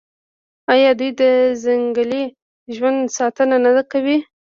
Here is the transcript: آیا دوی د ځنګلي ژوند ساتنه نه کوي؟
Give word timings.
آیا 0.73 0.91
دوی 0.99 1.11
د 1.21 1.23
ځنګلي 1.63 2.23
ژوند 2.75 2.99
ساتنه 3.17 3.57
نه 3.63 3.83
کوي؟ 3.91 4.17